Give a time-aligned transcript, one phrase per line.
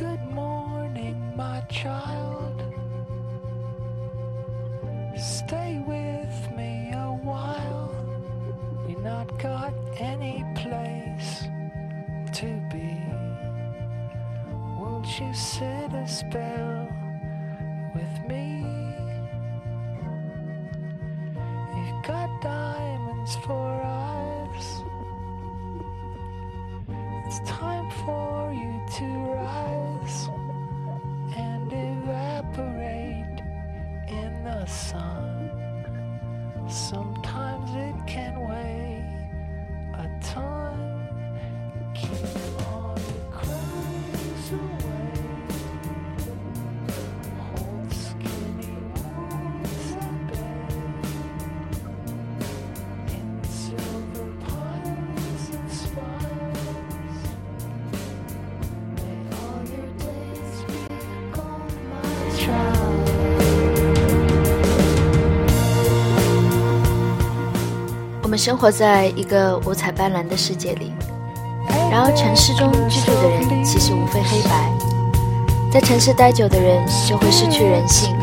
[0.00, 2.64] Good morning, my child.
[5.14, 7.94] Stay with me a while.
[8.88, 11.44] You not got any place
[12.32, 12.96] to be.
[14.78, 16.88] Won't you sit a spell
[34.70, 35.50] sun.
[36.68, 37.09] Some
[68.40, 70.94] 生活在一个五彩斑斓的世界里，
[71.90, 74.72] 然而城市中居住的人其实无非黑白。
[75.70, 78.16] 在城市待久的人就会失去人性，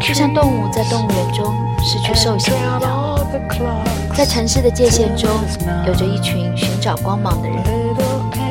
[0.00, 3.20] 就像动物在动物园中失去兽性一样。
[4.16, 5.28] 在城市的界限中，
[5.86, 7.62] 有着一群寻找光芒的人，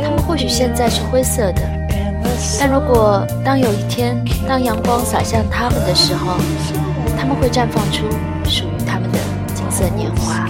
[0.04, 1.64] 他们或许现在是灰色的，
[2.60, 6.36] 但如果当有一天，当阳光洒向他们的时候，
[7.18, 8.06] 他们会绽放出
[8.46, 9.18] 属于他们的
[9.56, 10.48] 金色年华。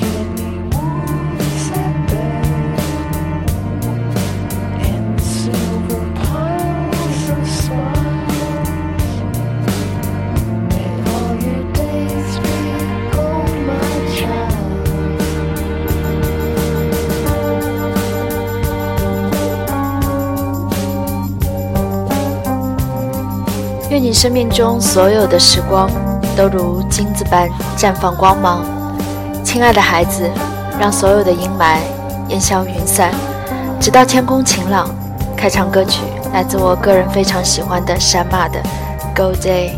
[24.11, 25.89] 你生命中所有的时光
[26.35, 28.61] 都如金子般绽放光芒，
[29.41, 30.29] 亲爱的孩子，
[30.77, 31.77] 让所有的阴霾
[32.27, 33.13] 烟消云散，
[33.79, 34.93] 直到天空晴朗。
[35.37, 36.01] 开场歌曲
[36.33, 38.59] 来自我个人非常喜欢的山马的
[39.15, 39.75] 《Go Day》。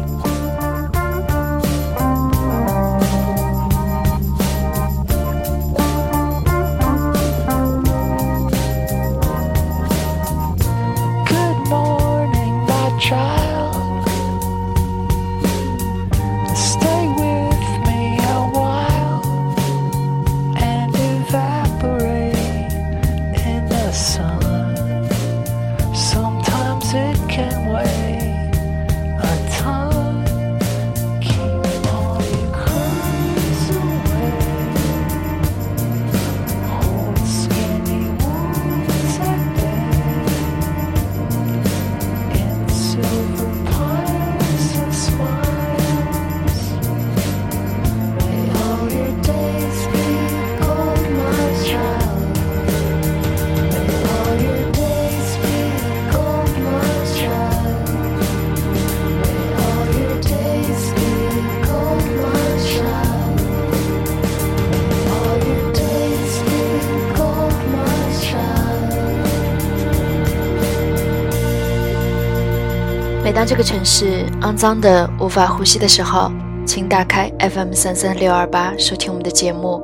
[73.44, 76.32] 当这个城市肮脏的无法呼吸的时候，
[76.66, 79.84] 请打开 FM 三三六二八收听我们的节目。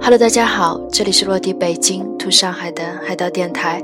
[0.00, 3.80] Hello，大家好，这里是落地北京 to 上海的海盗电台，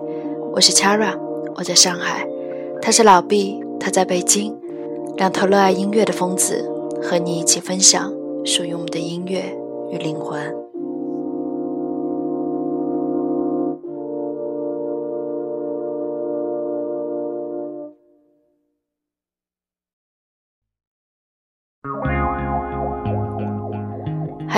[0.52, 1.16] 我是 Chara，
[1.54, 2.26] 我在上海，
[2.82, 4.52] 他是老毕，他在北京，
[5.16, 6.68] 两头热爱音乐的疯子，
[7.00, 8.12] 和你一起分享
[8.44, 9.44] 属于我们的音乐
[9.92, 10.67] 与灵魂。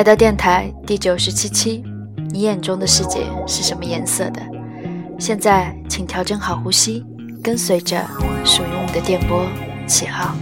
[0.00, 1.84] 来到电台第九十七期，
[2.30, 4.40] 你眼中的世界是什么颜色的？
[5.18, 7.04] 现在，请调整好呼吸，
[7.42, 8.02] 跟随着
[8.42, 9.46] 属于我们的电波
[9.86, 10.34] 起航。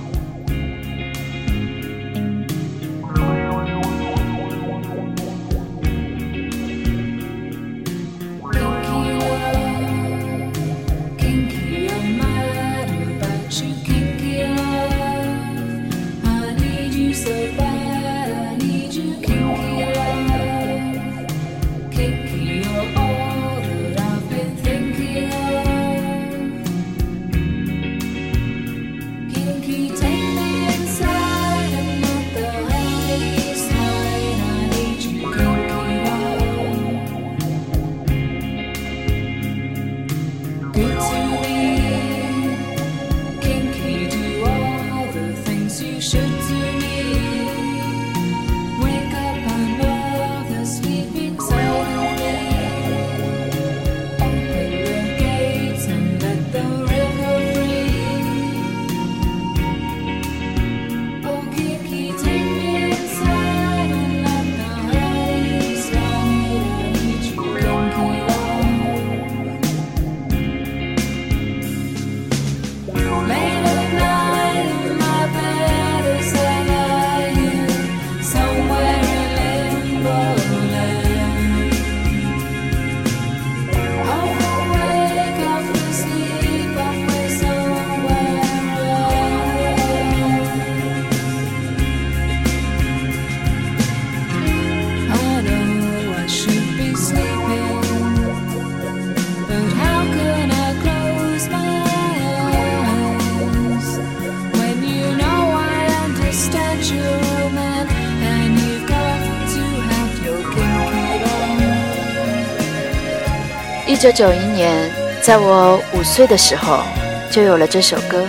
[113.98, 114.88] 九九一年，
[115.20, 116.84] 在我五岁的时候，
[117.32, 118.24] 就有了这首歌。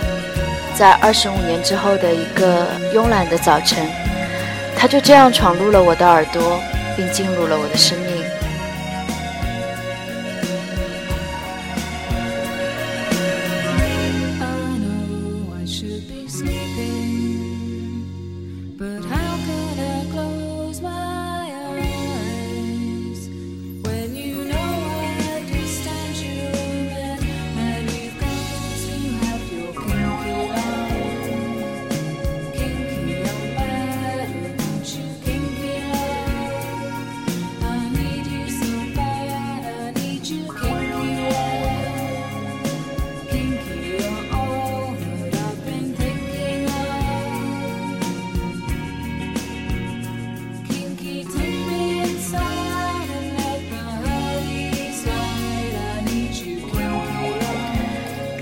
[0.74, 3.86] 在二十五年之后的一个慵懒的早晨，
[4.76, 6.60] 它就这样闯入了我的耳朵，
[6.96, 8.09] 并进入了我的生命。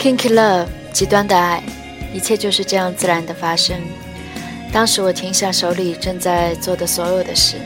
[0.09, 0.29] Kinky love.
[0.29, 1.63] Kinky Love，极端的爱，
[2.15, 3.77] 一切就是这样自然的发生。
[4.73, 7.57] 当时我停下手里正在做的所有的事，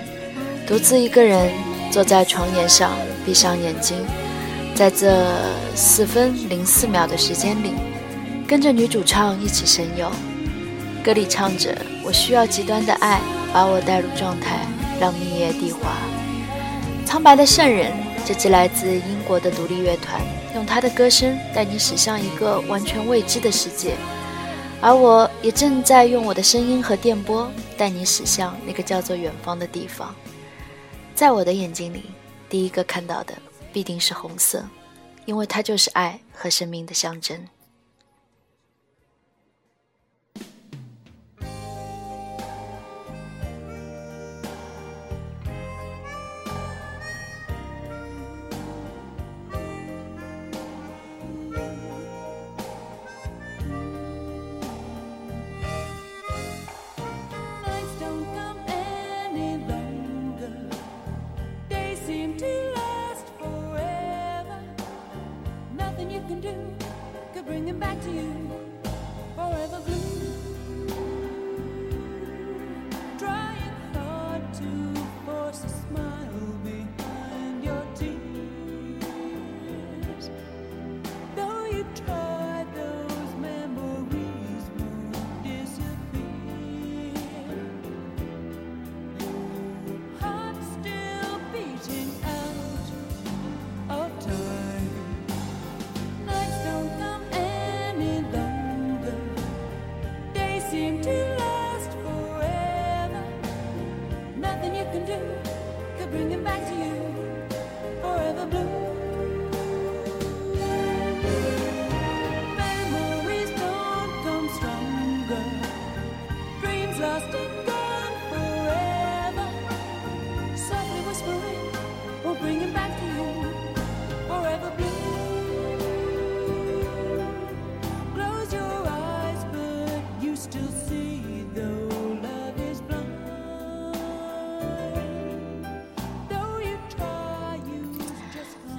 [0.67, 1.53] 独自一个人
[1.91, 2.93] 坐在床沿上，
[3.25, 3.97] 闭上眼睛，
[4.75, 5.25] 在这
[5.75, 7.75] 四分零四秒的时间里，
[8.47, 10.11] 跟着女主唱一起神游。
[11.05, 13.21] 歌里唱着：“我需要极端的爱，
[13.53, 14.61] 把我带入状态，
[15.01, 15.97] 让蜜叶地滑。”
[17.05, 17.93] 苍白的圣人，
[18.25, 20.21] 这支来自英国的独立乐团，
[20.55, 23.97] 用他的歌声带你驶向一个完全未知的世界，
[24.81, 30.15] 而我也正在用我的声音和电波带你驶向那个叫做远方的地方。
[31.15, 32.11] 在我的眼睛里，
[32.49, 33.35] 第一个看到的
[33.73, 34.65] 必定是红色，
[35.25, 37.47] 因为它就是爱和生命的象征。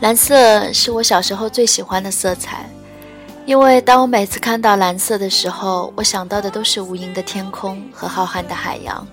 [0.04, 2.70] 蓝色是我小时候最喜欢的色彩，
[3.46, 9.08] 因为当我每次看到蓝色的时候，我想到的都是无垠的天空和浩瀚的海洋。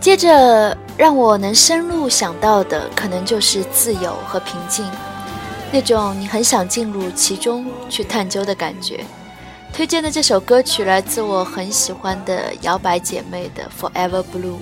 [0.00, 4.88] 接着，让我能深入想到的，可能就是自由和平静，
[5.72, 9.04] 那种你很想进入其中去探究的感觉。
[9.72, 14.52] 推荐的这首歌曲来自我很喜欢的摇摆姐妹的《Forever Blue》。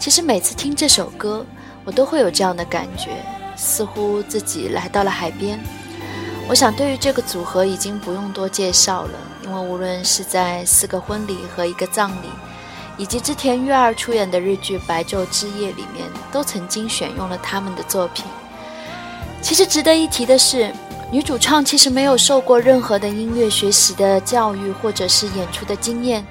[0.00, 1.46] 其实每次听这首歌，
[1.84, 3.10] 我都会有这样的感觉，
[3.56, 5.58] 似乎自己来到了海边。
[6.48, 12.28] 我想，对于这个组合已经不用多介绍了，因为无论是在《四个婚礼》和一个葬礼，
[12.96, 18.24] 以及织田裕二出演的日剧《白昼之夜》里面，都曾经选用了他们的作品。
[19.42, 20.72] 其实值得一提的是，
[21.10, 26.24] 女主唱其实没有受过任何的音乐学习的教育或者是演出的经验，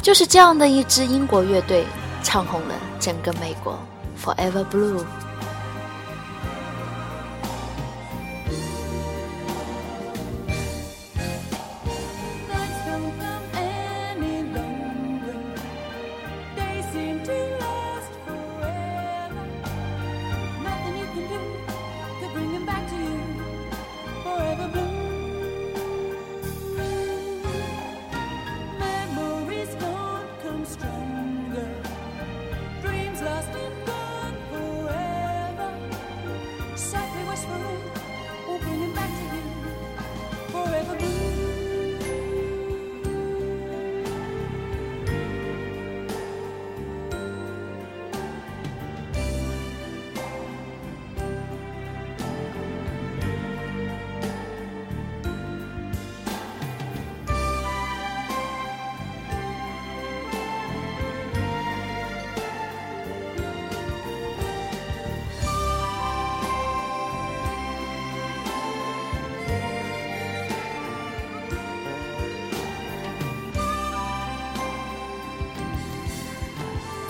[0.00, 1.84] 就是这样的一支英国乐队
[2.22, 3.78] 唱红了整个美国，
[4.24, 5.00] 《Forever Blue》。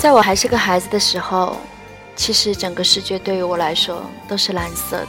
[0.05, 1.57] 在我还是个孩子的时候，
[2.15, 5.09] 其实整个世界对于我来说都是蓝色的，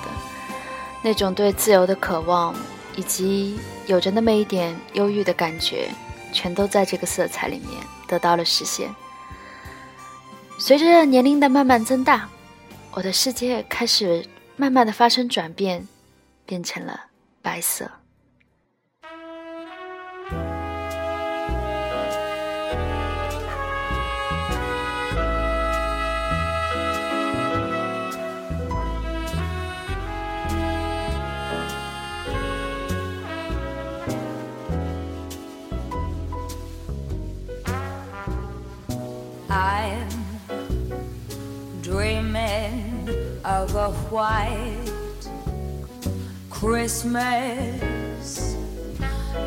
[1.03, 2.55] 那种对自由的渴望，
[2.95, 5.89] 以及有着那么一点忧郁的感觉，
[6.31, 7.71] 全都在这个色彩里面
[8.07, 8.89] 得到了实现。
[10.57, 12.29] 随着年龄的慢慢增大，
[12.93, 14.25] 我的世界开始
[14.55, 15.85] 慢慢的发生转变，
[16.45, 17.07] 变成了
[17.41, 17.91] 白色。
[43.91, 44.91] White
[46.49, 47.79] Christmas,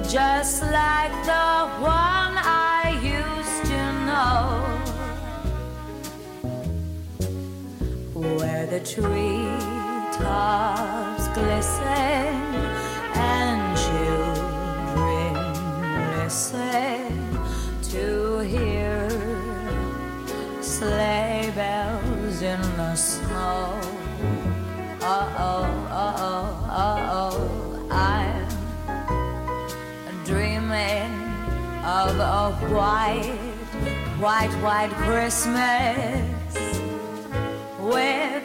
[0.09, 4.62] just like the one I used to know,
[8.37, 9.49] where the tree
[10.18, 12.54] tops glisten
[13.14, 15.35] and children
[16.18, 17.08] listen
[31.88, 33.38] of a white,
[34.21, 36.54] white, white Christmas
[37.80, 38.45] with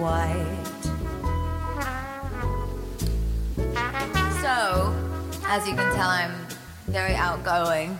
[0.00, 0.66] white.
[4.42, 4.94] So,
[5.46, 6.34] as you can tell, I'm
[6.88, 7.98] very outgoing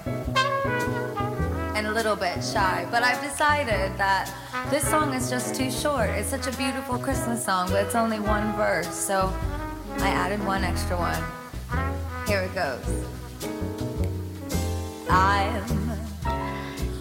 [1.75, 4.33] and a little bit shy, but I've decided that
[4.71, 6.11] this song is just too short.
[6.11, 9.33] It's such a beautiful Christmas song, but it's only one verse, so
[9.99, 11.23] I added one extra one.
[12.27, 12.81] Here it goes.
[15.09, 15.63] I'm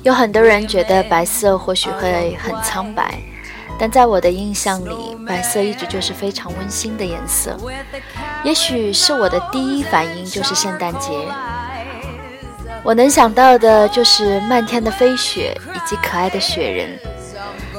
[0.03, 3.19] 有很多人觉得白色或许会很苍白，
[3.80, 7.56] 但在我的印象里，白色一直就是非常温馨的颜色。
[8.44, 11.10] 也许是我的第一反应就是圣诞节，
[12.84, 16.90] 我能想到的就是漫天的飞雪以及可爱的雪人。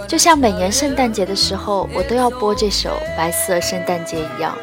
[0.07, 4.57] 就像每年圣诞节的时候，我都要播这首《白色圣诞节》一样，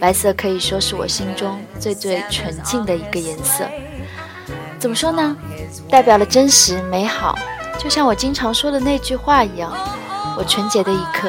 [0.00, 3.64] 白色可以说是我心中最最纯净的一个颜色。
[4.80, 5.36] 怎么说呢？
[5.88, 7.38] 代表了真实美好，
[7.78, 9.72] 就像我经常说的那句话一样：
[10.36, 11.28] 我纯洁的一刻，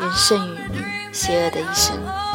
[0.00, 0.78] 远胜于你
[1.12, 2.25] 邪恶的一生。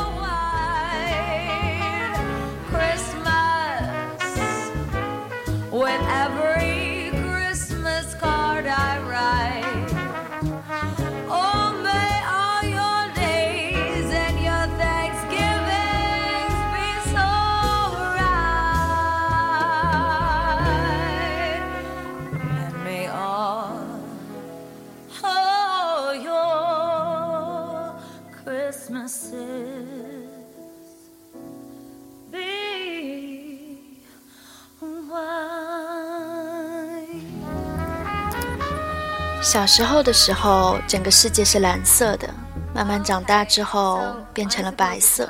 [39.51, 42.33] 小时候的时候，整个世界是蓝色的，
[42.73, 45.29] 慢慢长大之后变成了白色。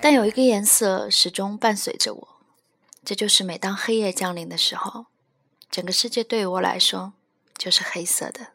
[0.00, 2.28] 但有一个颜色始终伴随着我，
[3.04, 5.04] 这就是每当黑夜降临的时候，
[5.70, 7.12] 整个世界对于我来说
[7.58, 8.52] 就是黑色的。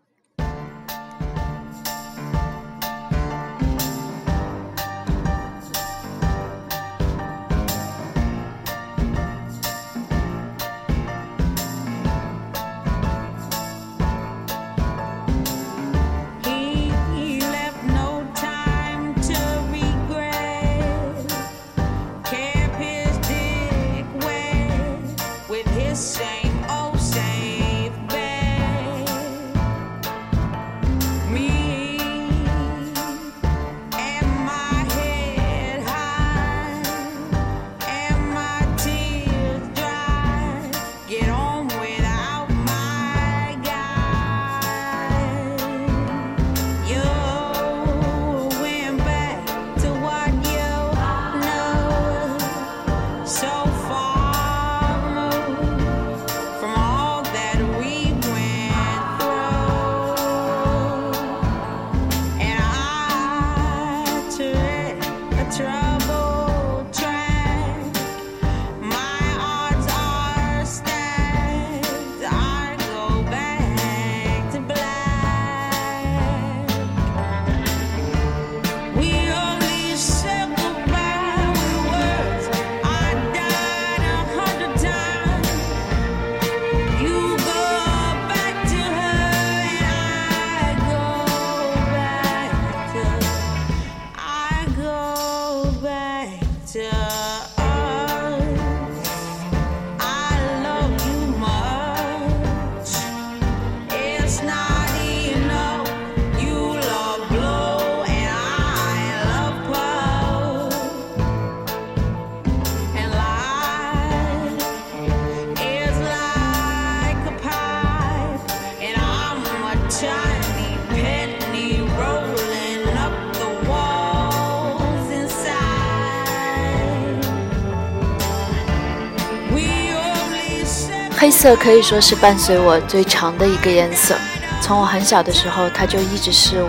[131.45, 134.15] 色可以说是伴随我最长的一个颜色，
[134.63, 136.65] 从我很小的时候，它就一直是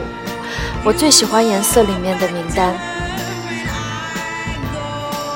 [0.85, 2.75] 我最喜欢颜色里面的名单。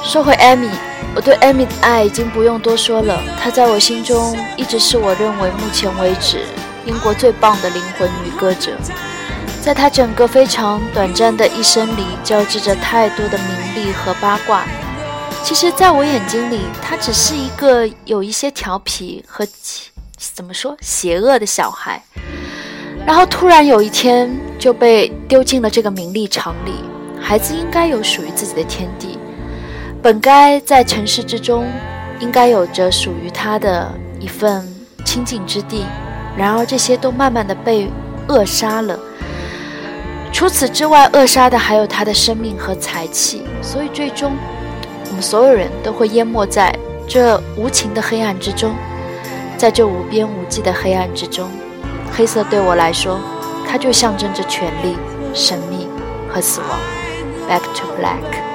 [0.04, 0.68] 说回艾米，
[1.14, 6.44] 我对艾米的爱已经不用多说了，她在我心中一直是我认为目前为止
[6.84, 8.72] 英国最棒的灵魂女歌者。
[9.62, 14.66] 在她整个非常短暂的一生里，交织着太多的名利和八卦。
[15.42, 19.44] 其实，在我眼睛里，他只是一个有一些调皮和
[20.16, 22.00] 怎么说邪恶的小孩。
[23.06, 26.72] 然后突然有一天就被丢进了这个名利场里。
[27.20, 29.18] 孩子应该有属于自己的天地，
[30.02, 31.66] 本该在尘世之中，
[32.18, 34.66] 应该有着属于他的一份
[35.04, 35.84] 清净之地。
[36.36, 37.90] 然而这些都慢慢的被
[38.28, 38.98] 扼杀了。
[40.32, 43.42] 除此之外，扼杀的还有他的生命和才气。
[43.60, 44.32] 所以最终，
[45.20, 46.74] 所有人都会淹没在
[47.06, 48.74] 这无情的黑暗之中，
[49.56, 51.48] 在这无边无际的黑暗之中。
[52.12, 53.20] 黑色对我来说，
[53.68, 54.96] 它就象征着权力、
[55.34, 55.88] 神秘
[56.28, 56.78] 和死亡。
[57.48, 58.49] Back to black。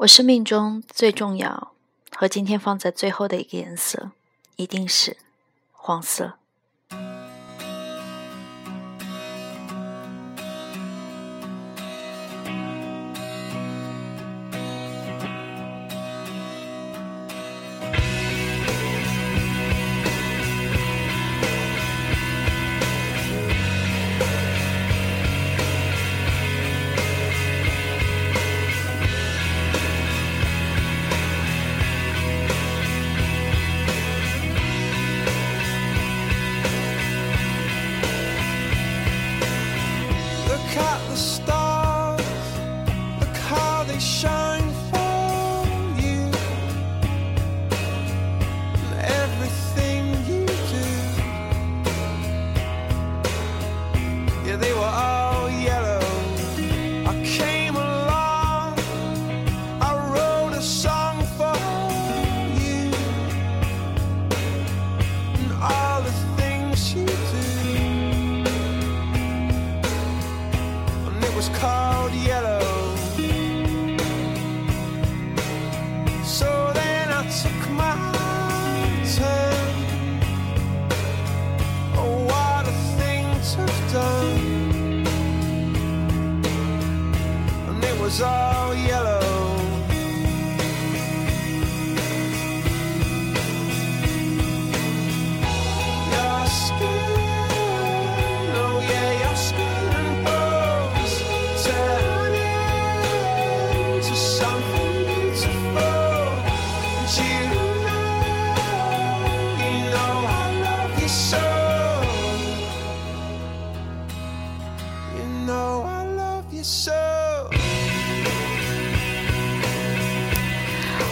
[0.00, 1.72] 我生命中最重要
[2.10, 4.12] 和今天放在最后的一个颜色，
[4.56, 5.18] 一定是
[5.72, 6.39] 黄色。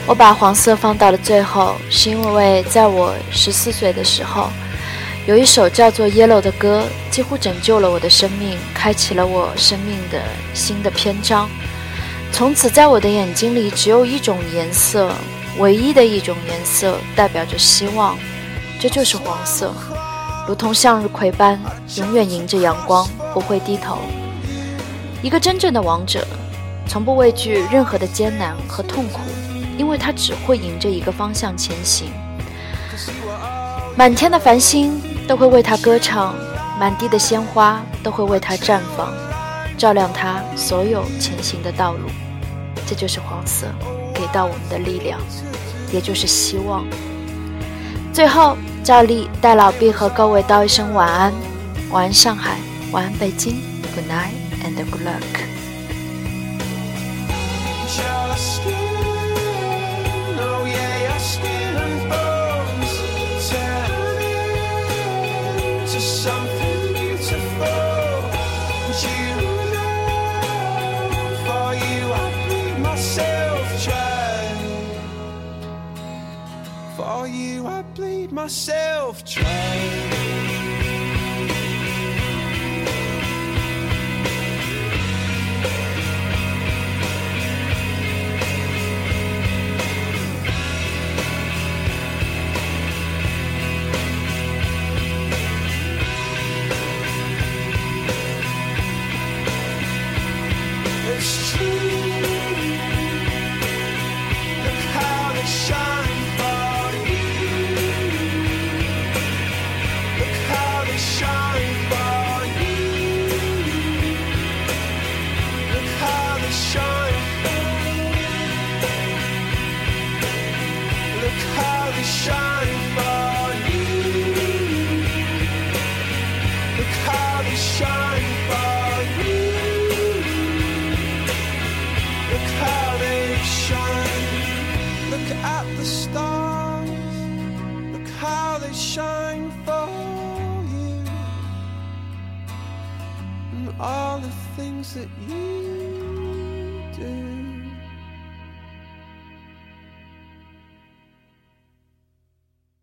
[0.09, 4.49] 我把黄色放到了最后，是因为在我十四岁的时候，
[5.27, 10.23] 有一首叫做《Yellow》的歌，几乎拯救了我的生命，开启了我生命的
[10.55, 11.47] 新的篇章。
[12.33, 15.13] 从此，在我的眼睛里，只有一种颜色，
[15.59, 18.17] 唯一的一种颜色，代表着希望，
[18.81, 19.75] 这就是黄色，
[20.49, 21.61] 如同向日葵般，
[21.97, 23.99] 永远迎着阳光，不会低头。
[25.21, 26.27] 一个真正的王者，
[26.87, 29.21] 从不畏惧任何的艰难和痛苦。
[29.79, 32.11] 因为它只会迎着一个方向前行。
[33.97, 36.35] 满天的繁星都会为它歌唱，
[36.79, 39.13] 满地的鲜花都会为它绽放，
[39.79, 42.09] 照亮它所有前行的道路。
[42.87, 43.67] 这就是黄色
[44.15, 45.21] 给到我们的力量，
[45.93, 46.85] 也就是希望。
[48.13, 51.33] 最后，照例带老毕和各位道一声晚安，
[51.91, 52.59] 晚安上海，
[52.91, 53.61] 晚安北京
[53.95, 54.33] ，Good night
[54.65, 55.49] and good luck。